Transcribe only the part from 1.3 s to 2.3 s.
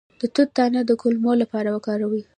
لپاره وکاروئ